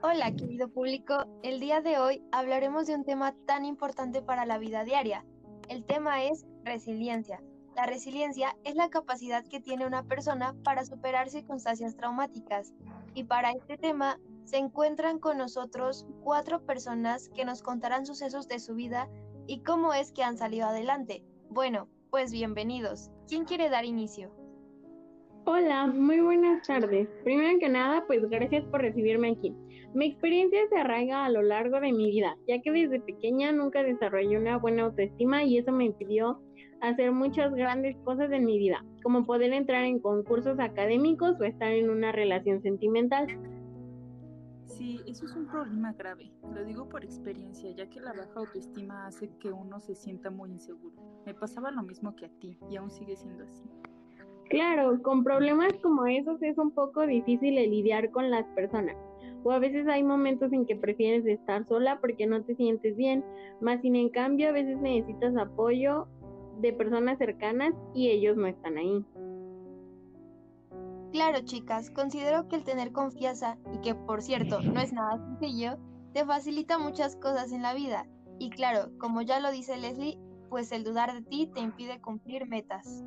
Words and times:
Hola, 0.00 0.30
querido 0.36 0.68
público. 0.68 1.26
El 1.42 1.58
día 1.58 1.80
de 1.80 1.98
hoy 1.98 2.22
hablaremos 2.30 2.86
de 2.86 2.94
un 2.94 3.02
tema 3.04 3.34
tan 3.46 3.64
importante 3.64 4.22
para 4.22 4.46
la 4.46 4.56
vida 4.56 4.84
diaria. 4.84 5.24
El 5.68 5.84
tema 5.84 6.22
es 6.22 6.46
resiliencia. 6.62 7.42
La 7.74 7.84
resiliencia 7.84 8.56
es 8.62 8.76
la 8.76 8.90
capacidad 8.90 9.44
que 9.44 9.58
tiene 9.60 9.88
una 9.88 10.04
persona 10.04 10.54
para 10.62 10.84
superar 10.84 11.30
circunstancias 11.30 11.96
traumáticas. 11.96 12.72
Y 13.14 13.24
para 13.24 13.50
este 13.50 13.76
tema 13.76 14.20
se 14.44 14.58
encuentran 14.58 15.18
con 15.18 15.36
nosotros 15.36 16.06
cuatro 16.22 16.64
personas 16.64 17.28
que 17.30 17.44
nos 17.44 17.64
contarán 17.64 18.06
sucesos 18.06 18.46
de 18.46 18.60
su 18.60 18.76
vida 18.76 19.08
y 19.48 19.64
cómo 19.64 19.94
es 19.94 20.12
que 20.12 20.22
han 20.22 20.38
salido 20.38 20.68
adelante. 20.68 21.24
Bueno, 21.50 21.88
pues 22.10 22.30
bienvenidos. 22.30 23.10
¿Quién 23.26 23.44
quiere 23.44 23.68
dar 23.68 23.84
inicio? 23.84 24.30
Hola, 25.50 25.86
muy 25.86 26.20
buenas 26.20 26.66
tardes. 26.66 27.08
Primero 27.24 27.58
que 27.58 27.70
nada, 27.70 28.04
pues 28.06 28.20
gracias 28.28 28.66
por 28.66 28.82
recibirme 28.82 29.30
aquí. 29.30 29.56
Mi 29.94 30.08
experiencia 30.08 30.60
se 30.68 30.76
arraiga 30.76 31.24
a 31.24 31.30
lo 31.30 31.40
largo 31.40 31.80
de 31.80 31.90
mi 31.90 32.10
vida, 32.10 32.36
ya 32.46 32.60
que 32.60 32.70
desde 32.70 33.00
pequeña 33.00 33.50
nunca 33.50 33.82
desarrollé 33.82 34.36
una 34.36 34.58
buena 34.58 34.82
autoestima 34.82 35.44
y 35.44 35.56
eso 35.56 35.72
me 35.72 35.86
impidió 35.86 36.38
hacer 36.82 37.12
muchas 37.12 37.54
grandes 37.54 37.96
cosas 38.04 38.30
en 38.30 38.44
mi 38.44 38.58
vida, 38.58 38.84
como 39.02 39.24
poder 39.24 39.54
entrar 39.54 39.84
en 39.84 40.00
concursos 40.00 40.60
académicos 40.60 41.40
o 41.40 41.44
estar 41.44 41.72
en 41.72 41.88
una 41.88 42.12
relación 42.12 42.60
sentimental. 42.60 43.26
Sí, 44.66 45.00
eso 45.06 45.24
es 45.24 45.34
un 45.34 45.46
problema 45.46 45.94
grave. 45.94 46.30
Lo 46.54 46.62
digo 46.62 46.90
por 46.90 47.04
experiencia, 47.04 47.70
ya 47.70 47.88
que 47.88 48.00
la 48.00 48.12
baja 48.12 48.34
autoestima 48.36 49.06
hace 49.06 49.30
que 49.40 49.50
uno 49.50 49.80
se 49.80 49.94
sienta 49.94 50.28
muy 50.28 50.50
inseguro. 50.50 50.94
Me 51.24 51.32
pasaba 51.32 51.70
lo 51.70 51.82
mismo 51.84 52.14
que 52.14 52.26
a 52.26 52.28
ti 52.38 52.58
y 52.70 52.76
aún 52.76 52.90
sigue 52.90 53.16
siendo 53.16 53.44
así. 53.44 53.62
Claro, 54.48 55.02
con 55.02 55.24
problemas 55.24 55.72
como 55.82 56.06
esos 56.06 56.42
es 56.42 56.56
un 56.56 56.70
poco 56.70 57.06
difícil 57.06 57.56
lidiar 57.56 58.10
con 58.10 58.30
las 58.30 58.46
personas. 58.54 58.96
O 59.44 59.52
a 59.52 59.58
veces 59.58 59.86
hay 59.86 60.02
momentos 60.02 60.52
en 60.52 60.64
que 60.66 60.74
prefieres 60.74 61.26
estar 61.26 61.66
sola 61.66 62.00
porque 62.00 62.26
no 62.26 62.42
te 62.42 62.54
sientes 62.56 62.96
bien, 62.96 63.24
más 63.60 63.80
sin 63.82 63.94
en 63.94 64.08
cambio 64.08 64.48
a 64.48 64.52
veces 64.52 64.78
necesitas 64.80 65.36
apoyo 65.36 66.08
de 66.60 66.72
personas 66.72 67.18
cercanas 67.18 67.74
y 67.94 68.08
ellos 68.08 68.36
no 68.36 68.46
están 68.46 68.78
ahí. 68.78 69.04
Claro, 71.12 71.38
chicas, 71.44 71.90
considero 71.90 72.48
que 72.48 72.56
el 72.56 72.64
tener 72.64 72.92
confianza, 72.92 73.56
y 73.72 73.78
que 73.78 73.94
por 73.94 74.22
cierto 74.22 74.60
no 74.60 74.80
es 74.80 74.92
nada 74.92 75.18
sencillo, 75.18 75.78
te 76.12 76.24
facilita 76.24 76.78
muchas 76.78 77.16
cosas 77.16 77.52
en 77.52 77.62
la 77.62 77.74
vida. 77.74 78.06
Y 78.38 78.50
claro, 78.50 78.90
como 78.98 79.22
ya 79.22 79.40
lo 79.40 79.50
dice 79.50 79.76
Leslie, 79.76 80.18
pues 80.48 80.72
el 80.72 80.84
dudar 80.84 81.12
de 81.12 81.22
ti 81.22 81.50
te 81.54 81.60
impide 81.60 82.00
cumplir 82.00 82.46
metas. 82.46 83.04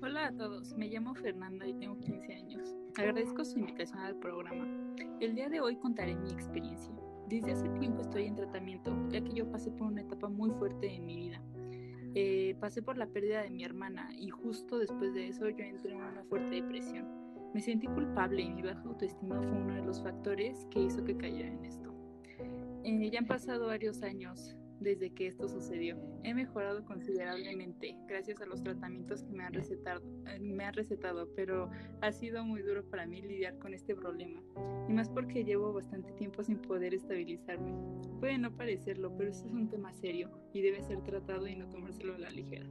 Hola 0.00 0.28
a 0.28 0.36
todos, 0.36 0.76
me 0.76 0.88
llamo 0.88 1.14
Fernanda 1.14 1.66
y 1.66 1.74
tengo 1.74 1.98
15 1.98 2.34
años. 2.34 2.76
Agradezco 2.96 3.44
su 3.44 3.58
invitación 3.58 3.98
al 3.98 4.16
programa. 4.16 4.66
El 5.18 5.34
día 5.34 5.48
de 5.48 5.60
hoy 5.60 5.76
contaré 5.76 6.14
mi 6.14 6.30
experiencia. 6.30 6.94
Desde 7.28 7.52
hace 7.52 7.68
tiempo 7.70 8.02
estoy 8.02 8.26
en 8.26 8.36
tratamiento, 8.36 8.94
ya 9.10 9.20
que 9.20 9.32
yo 9.32 9.50
pasé 9.50 9.70
por 9.70 9.88
una 9.88 10.02
etapa 10.02 10.28
muy 10.28 10.50
fuerte 10.52 10.94
en 10.94 11.04
mi 11.04 11.16
vida. 11.16 11.42
Eh, 12.14 12.54
pasé 12.60 12.82
por 12.82 12.96
la 12.96 13.06
pérdida 13.06 13.42
de 13.42 13.50
mi 13.50 13.64
hermana 13.64 14.10
y 14.16 14.28
justo 14.28 14.78
después 14.78 15.14
de 15.14 15.28
eso 15.28 15.48
yo 15.48 15.64
entré 15.64 15.92
en 15.92 16.02
una 16.02 16.24
fuerte 16.24 16.56
depresión. 16.56 17.08
Me 17.52 17.60
sentí 17.60 17.86
culpable 17.86 18.42
y 18.42 18.50
mi 18.50 18.62
baja 18.62 18.82
autoestima 18.82 19.40
fue 19.42 19.50
uno 19.50 19.74
de 19.74 19.82
los 19.82 20.02
factores 20.02 20.66
que 20.70 20.82
hizo 20.82 21.02
que 21.04 21.16
cayera 21.16 21.48
en 21.48 21.64
esto. 21.64 21.92
Eh, 22.84 23.10
ya 23.10 23.18
han 23.18 23.26
pasado 23.26 23.66
varios 23.66 24.02
años 24.02 24.54
desde 24.80 25.10
que 25.10 25.26
esto 25.26 25.48
sucedió. 25.48 25.96
He 26.22 26.34
mejorado 26.34 26.84
considerablemente 26.84 27.96
gracias 28.06 28.40
a 28.40 28.46
los 28.46 28.62
tratamientos 28.62 29.22
que 29.22 29.32
me 29.32 29.44
han 29.44 29.52
recetado, 29.52 30.02
eh, 30.26 30.38
me 30.40 30.64
han 30.64 30.74
recetado, 30.74 31.28
pero 31.34 31.70
ha 32.00 32.12
sido 32.12 32.44
muy 32.44 32.62
duro 32.62 32.84
para 32.88 33.06
mí 33.06 33.20
lidiar 33.20 33.58
con 33.58 33.74
este 33.74 33.94
problema, 33.94 34.42
y 34.88 34.92
más 34.92 35.08
porque 35.08 35.44
llevo 35.44 35.72
bastante 35.72 36.12
tiempo 36.12 36.42
sin 36.42 36.58
poder 36.58 36.94
estabilizarme. 36.94 37.72
Puede 38.20 38.38
no 38.38 38.54
parecerlo, 38.56 39.14
pero 39.16 39.30
esto 39.30 39.46
es 39.46 39.52
un 39.52 39.68
tema 39.68 39.92
serio 39.94 40.30
y 40.52 40.62
debe 40.62 40.82
ser 40.82 41.02
tratado 41.02 41.46
y 41.46 41.56
no 41.56 41.68
tomárselo 41.68 42.14
a 42.14 42.18
la 42.18 42.30
ligera. 42.30 42.68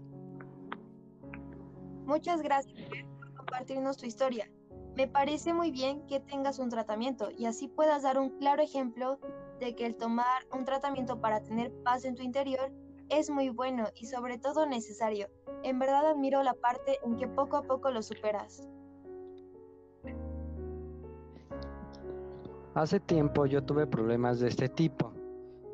Muchas 2.06 2.42
gracias 2.42 2.74
por 3.20 3.34
compartirnos 3.34 3.98
tu 3.98 4.06
historia. 4.06 4.50
Me 4.96 5.08
parece 5.08 5.54
muy 5.54 5.70
bien 5.70 6.08
que 6.08 6.20
tengas 6.20 6.58
un 6.58 6.70
tratamiento 6.70 7.30
y 7.38 7.46
así 7.46 7.68
puedas 7.68 8.02
dar 8.02 8.18
un 8.18 8.40
claro 8.40 8.64
ejemplo 8.64 9.20
de 9.60 9.76
que 9.76 9.86
el 9.86 9.96
tomar 9.96 10.46
un 10.54 10.66
tratamiento 10.66 11.20
para 11.20 11.42
tener 11.42 11.72
paz 11.84 12.06
en 12.06 12.16
tu 12.16 12.24
interior 12.24 12.72
es 13.10 13.30
muy 13.30 13.50
bueno 13.50 13.88
y 13.96 14.06
sobre 14.08 14.38
todo 14.38 14.66
necesario. 14.66 15.30
En 15.64 15.80
verdad 15.80 16.08
admiro 16.08 16.44
la 16.44 16.54
parte 16.54 16.98
en 17.04 17.16
que 17.16 17.28
poco 17.28 17.58
a 17.58 17.64
poco 17.64 17.90
lo 17.92 18.02
superas. 18.02 18.68
Hace 22.74 23.00
tiempo 23.00 23.46
yo 23.46 23.64
tuve 23.64 23.88
problemas 23.88 24.40
de 24.40 24.50
este 24.50 24.70
tipo. 24.70 25.12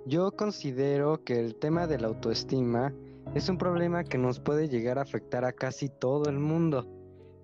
Yo 0.06 0.32
considero 0.32 1.24
que 1.24 1.40
el 1.40 1.56
tema 1.56 1.88
de 1.88 2.00
la 2.00 2.08
autoestima 2.08 2.94
es 3.36 3.50
un 3.50 3.58
problema 3.58 4.04
que 4.04 4.18
nos 4.18 4.40
puede 4.40 4.70
llegar 4.70 5.00
a 5.00 5.02
afectar 5.02 5.44
a 5.44 5.54
casi 5.54 5.90
todo 5.90 6.30
el 6.30 6.40
mundo. 6.40 6.88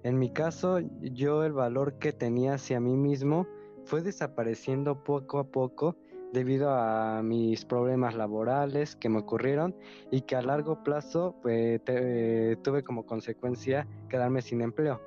En 0.03 0.17
mi 0.17 0.31
caso, 0.31 0.79
yo 1.01 1.43
el 1.43 1.51
valor 1.51 1.99
que 1.99 2.13
tenía 2.13 2.53
hacia 2.53 2.79
mí 2.79 2.95
mismo 2.95 3.47
fue 3.83 4.01
desapareciendo 4.01 5.03
poco 5.03 5.39
a 5.39 5.45
poco 5.45 5.97
debido 6.33 6.71
a 6.71 7.21
mis 7.23 7.65
problemas 7.65 8.15
laborales 8.15 8.95
que 8.95 9.09
me 9.09 9.19
ocurrieron 9.19 9.75
y 10.11 10.21
que 10.21 10.35
a 10.35 10.41
largo 10.41 10.83
plazo 10.83 11.35
pues, 11.41 11.81
tuve 11.83 12.83
como 12.83 13.05
consecuencia 13.05 13.87
quedarme 14.09 14.41
sin 14.41 14.61
empleo. 14.61 15.01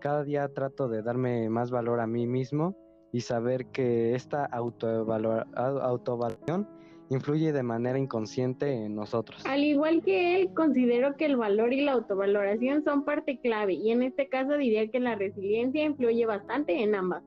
Cada 0.00 0.24
día 0.24 0.48
trato 0.48 0.88
de 0.88 1.02
darme 1.02 1.48
más 1.48 1.70
valor 1.70 2.00
a 2.00 2.06
mí 2.06 2.26
mismo 2.26 2.76
y 3.12 3.20
saber 3.20 3.66
que 3.66 4.14
esta 4.14 4.44
autoevaluación 4.44 6.68
influye 7.10 7.52
de 7.52 7.62
manera 7.62 7.98
inconsciente 7.98 8.72
en 8.72 8.96
nosotros. 8.96 9.44
Al 9.46 9.62
igual 9.62 10.02
que 10.02 10.40
él, 10.40 10.52
considero 10.54 11.16
que 11.16 11.26
el 11.26 11.36
valor 11.36 11.72
y 11.72 11.82
la 11.82 11.92
autovaloración 11.92 12.82
son 12.82 13.04
parte 13.04 13.38
clave 13.40 13.74
y 13.74 13.92
en 13.92 14.02
este 14.02 14.28
caso 14.28 14.56
diría 14.56 14.88
que 14.88 14.98
la 15.00 15.14
resiliencia 15.14 15.84
influye 15.84 16.26
bastante 16.26 16.82
en 16.82 16.94
ambas. 16.94 17.22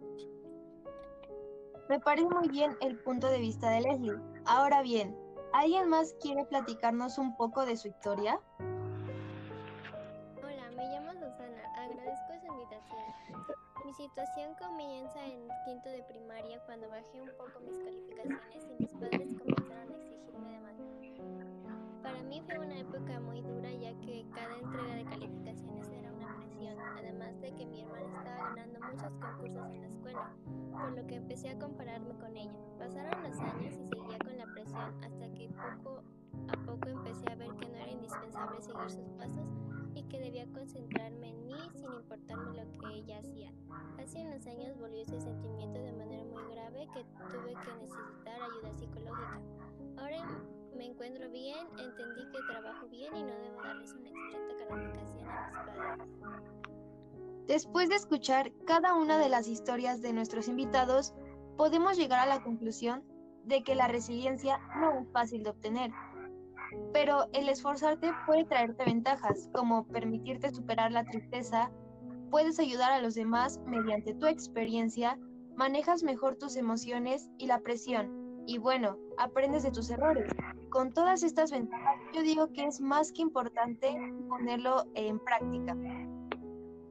Me 1.90 2.02
parece 2.02 2.28
muy 2.28 2.50
bien 2.50 2.76
el 2.82 3.00
punto 3.00 3.28
de 3.28 3.40
vista 3.40 3.70
de 3.70 3.80
Leslie. 3.80 4.20
Ahora 4.46 4.82
bien, 4.82 5.16
¿alguien 5.54 5.88
más 5.88 6.14
quiere 6.22 6.44
platicarnos 6.44 7.18
un 7.18 7.38
poco 7.38 7.66
de 7.66 7.78
su 7.78 7.88
historia? 7.88 8.42
Hola, 10.44 10.70
me 10.76 10.86
llamo 10.86 11.14
Susana. 11.14 11.64
Agradezco 11.78 12.34
su 12.42 12.46
invitación. 12.46 13.06
Mi 13.86 13.94
situación 13.94 14.54
comienza 14.60 15.26
en 15.28 15.48
quinto 15.64 15.88
de 15.88 16.04
primaria 16.04 16.60
cuando 16.66 16.90
bajé 16.90 17.22
un 17.22 17.32
poco 17.38 17.62
mis 17.62 17.78
calificaciones 17.80 18.68
y 18.70 18.84
mis 18.84 18.94
padres 18.94 19.34
comenzaron 19.40 19.94
a 19.94 19.96
exigirme 19.96 20.52
demasiado. 20.52 20.92
Para 22.04 22.22
mí 22.24 22.44
fue 22.46 22.60
una 22.60 22.80
época 22.80 23.20
muy 23.22 23.42
dura 23.42 23.72
ya 23.72 23.94
que 24.02 24.26
cada 24.36 24.58
entrega 24.58 24.94
de 24.94 25.06
calificaciones 25.06 25.90
era 25.90 26.12
una 26.12 26.36
presión, 26.36 26.78
además 26.98 27.40
de 27.40 27.56
que 27.56 27.66
mi 27.66 27.84
hermana 27.84 28.08
estaba 28.18 28.50
ganando 28.50 28.80
muchos 28.82 29.14
concursos 29.22 29.72
en 29.72 29.82
la 29.82 29.88
escuela 29.88 30.34
por 30.78 30.92
lo 30.92 31.08
que 31.08 31.16
empecé 31.16 31.50
a 31.50 31.60
compararme 31.60 32.14
con 32.16 32.36
ella. 32.36 32.58
Pasaron 32.78 33.24
los 33.24 33.40
años 33.40 33.76
y 33.76 33.88
seguía 33.88 34.20
con 34.20 34.38
la 34.38 34.46
presión 34.54 35.04
hasta 35.04 35.34
que 35.34 35.50
poco 35.50 36.04
a 36.48 36.66
poco 36.66 36.90
empecé 36.90 37.30
a 37.32 37.36
ver 37.36 37.50
que 37.56 37.68
no 37.68 37.76
era 37.76 37.92
indispensable 37.92 38.62
seguir 38.62 38.90
sus 38.90 39.10
pasos 39.18 39.48
y 39.96 40.04
que 40.04 40.20
debía 40.20 40.46
concentrarme 40.54 41.30
en 41.30 41.46
mí 41.46 41.58
sin 41.74 41.92
importarme 41.92 42.54
lo 42.54 42.72
que 42.72 42.94
ella 42.94 43.20
hacía. 43.20 43.52
Hace 43.98 44.22
unos 44.22 44.46
años 44.46 44.78
volvió 44.78 45.02
ese 45.02 45.20
sentimiento 45.20 45.80
de 45.82 45.92
manera 45.94 46.24
muy 46.26 46.44
grave 46.54 46.88
que 46.94 47.04
tuve 47.04 47.54
que 47.54 47.76
necesitar 47.82 48.42
ayuda 48.42 48.74
psicológica. 48.74 49.42
Ahora 49.98 50.26
me 50.78 50.86
encuentro 50.86 51.30
bien, 51.32 51.68
entendí 51.80 52.30
que 52.32 52.42
trabajo 52.48 52.88
bien 52.88 53.16
y 53.16 53.24
no 53.24 53.36
debo 53.40 53.62
darles 53.64 53.94
una 53.94 54.10
excelente 54.10 54.56
calificación 54.68 55.30
a 55.30 55.50
mis 55.50 55.58
padres. 55.66 56.77
Después 57.48 57.88
de 57.88 57.96
escuchar 57.96 58.52
cada 58.66 58.94
una 58.94 59.18
de 59.18 59.30
las 59.30 59.48
historias 59.48 60.02
de 60.02 60.12
nuestros 60.12 60.50
invitados, 60.50 61.14
podemos 61.56 61.98
llegar 61.98 62.20
a 62.20 62.26
la 62.26 62.44
conclusión 62.44 63.04
de 63.46 63.64
que 63.64 63.74
la 63.74 63.88
resiliencia 63.88 64.60
no 64.80 65.00
es 65.00 65.10
fácil 65.14 65.44
de 65.44 65.52
obtener, 65.52 65.92
pero 66.92 67.28
el 67.32 67.48
esforzarte 67.48 68.12
puede 68.26 68.44
traerte 68.44 68.84
ventajas, 68.84 69.50
como 69.54 69.88
permitirte 69.88 70.52
superar 70.52 70.92
la 70.92 71.06
tristeza, 71.06 71.72
puedes 72.30 72.60
ayudar 72.60 72.92
a 72.92 73.02
los 73.02 73.16
demás 73.16 73.60
mediante 73.66 74.14
tu 74.14 74.28
experiencia, 74.28 75.18
manejas 75.56 76.04
mejor 76.04 76.36
tus 76.36 76.58
emociones 76.58 77.30
y 77.38 77.48
la 77.48 77.60
presión, 77.60 78.44
y 78.46 78.58
bueno, 78.58 78.98
aprendes 79.18 79.64
de 79.64 79.72
tus 79.72 79.90
errores. 79.90 80.30
Con 80.70 80.94
todas 80.94 81.24
estas 81.24 81.52
ventajas, 81.52 81.96
yo 82.14 82.22
digo 82.22 82.52
que 82.52 82.66
es 82.66 82.82
más 82.82 83.14
que 83.14 83.22
importante 83.22 83.96
ponerlo 84.28 84.84
en 84.96 85.20
práctica. 85.20 85.78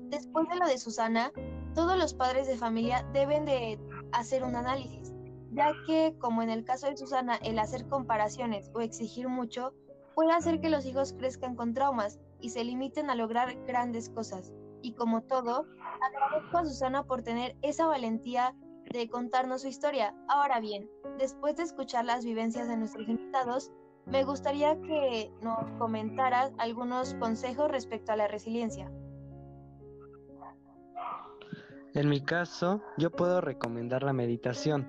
Después 0.09 0.49
de 0.49 0.57
lo 0.57 0.67
de 0.67 0.79
Susana, 0.79 1.33
todos 1.75 1.99
los 1.99 2.15
padres 2.15 2.47
de 2.47 2.57
familia 2.57 3.07
deben 3.13 3.45
de 3.45 3.79
hacer 4.13 4.45
un 4.45 4.55
análisis, 4.55 5.13
ya 5.53 5.73
que, 5.87 6.17
como 6.19 6.43
en 6.43 6.51
el 6.51 6.65
caso 6.65 6.87
de 6.87 6.97
Susana, 6.97 7.37
el 7.43 7.59
hacer 7.59 7.89
comparaciones 7.89 8.71
o 8.75 8.81
exigir 8.81 9.29
mucho 9.29 9.73
puede 10.15 10.33
hacer 10.33 10.61
que 10.61 10.71
los 10.71 10.87
hijos 10.87 11.13
crezcan 11.13 11.57
con 11.57 11.75
traumas 11.75 12.19
y 12.41 12.51
se 12.51 12.65
limiten 12.65 13.11
a 13.11 13.15
lograr 13.15 13.55
grandes 13.67 14.09
cosas. 14.09 14.53
Y 14.81 14.95
como 14.95 15.23
todo, 15.23 15.67
agradezco 16.01 16.59
a 16.59 16.65
Susana 16.65 17.05
por 17.05 17.23
tener 17.23 17.57
esa 17.63 17.87
valentía 17.87 18.55
de 18.93 19.09
contarnos 19.09 19.63
su 19.63 19.69
historia. 19.69 20.15
Ahora 20.29 20.61
bien, 20.61 20.89
después 21.19 21.57
de 21.57 21.65
escuchar 21.65 22.05
las 22.05 22.25
vivencias 22.25 22.69
de 22.69 22.77
nuestros 22.77 23.09
invitados, 23.09 23.73
me 24.07 24.23
gustaría 24.23 24.81
que 24.83 25.33
nos 25.43 25.71
comentaras 25.79 26.53
algunos 26.59 27.15
consejos 27.15 27.71
respecto 27.71 28.13
a 28.13 28.17
la 28.17 28.29
resiliencia. 28.29 28.91
En 31.97 32.11
mi 32.11 32.21
caso, 32.21 32.83
yo 32.99 33.11
puedo 33.11 33.41
recomendar 33.41 34.03
la 34.03 34.13
meditación. 34.13 34.87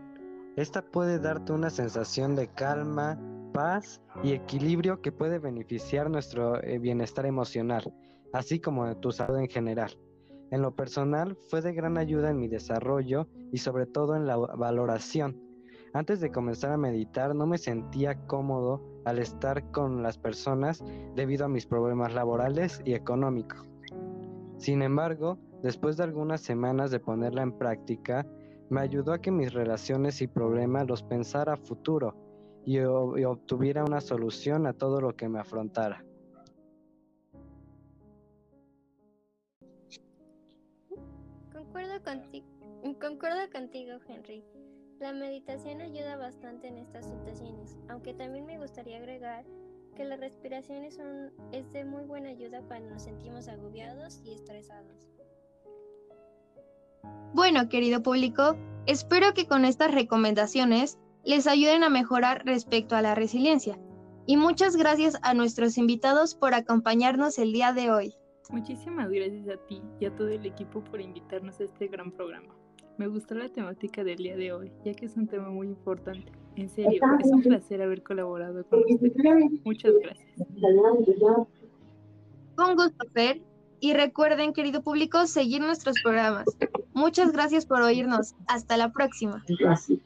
Esta 0.58 0.82
puede 0.82 1.20
darte 1.20 1.54
una 1.54 1.70
sensación 1.70 2.36
de 2.36 2.50
calma, 2.50 3.18
paz 3.54 4.02
y 4.24 4.34
equilibrio 4.34 5.02
que 5.02 5.14
puede 5.14 5.40
beneficiar 5.40 6.10
nuestro 6.10 6.62
eh, 6.62 6.80
bienestar 6.80 7.26
emocional, 7.26 7.94
así 8.34 8.60
como 8.60 8.94
tu 8.98 9.14
salud 9.14 9.38
en 9.38 9.48
general. 9.48 9.98
En 10.52 10.62
lo 10.62 10.76
personal, 10.76 11.38
fue 11.50 11.62
de 11.62 11.72
gran 11.72 11.98
ayuda 11.98 12.30
en 12.30 12.42
mi 12.42 12.50
desarrollo 12.50 13.30
y 13.54 13.60
sobre 13.60 13.86
todo 13.86 14.18
en 14.18 14.28
la 14.28 14.36
valoración. 14.36 15.42
Antes 15.94 16.20
de 16.20 16.34
comenzar 16.34 16.74
a 16.74 16.78
meditar 16.78 17.34
no 17.36 17.48
me 17.48 17.58
sentía 17.58 18.16
cómodo 18.28 18.84
al 19.06 19.20
estar 19.20 19.72
con 19.72 20.04
las 20.04 20.18
personas 20.18 20.84
debido 21.16 21.46
a 21.46 21.50
mis 21.50 21.68
problemas 21.68 22.14
laborales 22.14 22.82
y 22.84 22.96
económicos. 22.96 23.66
Sin 24.58 24.82
embargo, 24.82 25.38
después 25.64 25.98
de 25.98 26.04
algunas 26.04 26.42
semanas 26.42 26.92
de 26.92 27.00
ponerla 27.00 27.42
en 27.42 27.58
práctica, 27.58 28.26
me 28.70 28.82
ayudó 28.82 29.14
a 29.14 29.20
que 29.20 29.32
mis 29.32 29.54
relaciones 29.54 30.22
y 30.22 30.28
problemas 30.28 30.88
los 30.88 31.04
pensara 31.04 31.54
a 31.54 31.58
futuro 31.58 32.16
y, 32.66 32.80
obtuviera 32.80 33.86
una 33.86 34.02
solución 34.02 34.68
a 34.68 34.74
todo 34.74 35.00
lo 35.00 35.16
que 35.16 35.30
me 35.30 35.40
afrontara. 35.40 36.04
Concuerdo 41.54 42.04
contigo, 42.04 42.46
concuerdo 43.00 43.50
contigo, 43.54 43.94
Henry. 44.06 44.44
La 45.00 45.14
meditación 45.14 45.80
ayuda 45.80 46.18
bastante 46.18 46.68
en 46.68 46.78
estas 46.78 47.06
situaciones, 47.06 47.78
aunque 47.88 48.14
también 48.14 48.46
me 48.46 48.58
gustaría 48.58 48.98
agregar 48.98 49.46
que 49.96 50.04
la 50.04 50.18
respiración 50.18 50.84
es, 50.84 51.00
es 51.52 51.72
de 51.72 51.86
muy 51.86 52.04
buena 52.04 52.30
ayuda 52.30 52.62
cuando 52.68 52.90
nos 52.90 53.04
sentimos 53.04 53.48
agobiados 53.48 54.22
y 54.26 54.34
estresados. 54.34 55.17
Bueno, 57.34 57.70
querido 57.70 58.02
público, 58.02 58.56
espero 58.86 59.34
que 59.34 59.48
con 59.48 59.66
estas 59.66 59.94
recomendaciones 59.94 60.98
les 61.24 61.46
ayuden 61.46 61.84
a 61.84 61.90
mejorar 61.90 62.44
respecto 62.46 62.96
a 62.96 63.02
la 63.02 63.16
resiliencia. 63.16 63.78
Y 64.26 64.38
muchas 64.38 64.76
gracias 64.76 65.18
a 65.22 65.34
nuestros 65.34 65.78
invitados 65.78 66.36
por 66.36 66.54
acompañarnos 66.54 67.38
el 67.38 67.54
día 67.54 67.74
de 67.74 67.92
hoy. 67.92 68.14
Muchísimas 68.50 69.10
gracias 69.10 69.48
a 69.50 69.58
ti 69.68 69.82
y 70.00 70.06
a 70.06 70.16
todo 70.16 70.30
el 70.30 70.46
equipo 70.46 70.84
por 70.84 71.02
invitarnos 71.02 71.60
a 71.60 71.66
este 71.66 71.88
gran 71.88 72.12
programa. 72.12 72.56
Me 72.98 73.08
gustó 73.08 73.36
la 73.36 73.50
temática 73.50 74.04
del 74.04 74.18
día 74.18 74.36
de 74.36 74.54
hoy, 74.54 74.72
ya 74.84 74.94
que 74.94 75.06
es 75.06 75.16
un 75.18 75.28
tema 75.28 75.50
muy 75.50 75.68
importante. 75.68 76.32
En 76.56 76.70
serio, 76.70 77.00
es 77.20 77.32
un 77.32 77.44
placer 77.44 77.82
haber 77.82 78.02
colaborado 78.02 78.66
con 78.66 78.80
ustedes. 78.80 79.52
Muchas 79.64 79.94
gracias. 80.02 80.48
Con 82.56 82.76
gusto, 82.76 83.06
Fer. 83.14 83.42
Y 83.80 83.94
recuerden, 83.94 84.54
querido 84.54 84.82
público, 84.82 85.28
seguir 85.28 85.62
nuestros 85.62 85.96
programas. 86.04 86.46
Muchas 86.94 87.32
gracias 87.32 87.66
por 87.66 87.82
oírnos. 87.82 88.34
Hasta 88.48 88.78
la 88.78 88.92
próxima. 88.92 89.44
Gracias. 89.60 90.00